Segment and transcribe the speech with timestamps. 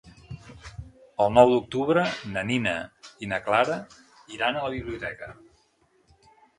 [1.25, 2.75] El nou d'octubre na Nina
[3.27, 3.79] i na Clara
[4.41, 5.35] iran a la biblioteca.